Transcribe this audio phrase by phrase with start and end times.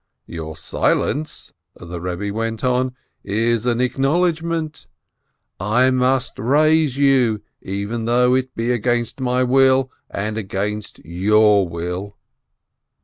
[0.25, 4.87] "Your silence," the Rebbe went on, "is an acknowl edgment.
[5.59, 12.17] I must raise you, even though it be against my will and against your will."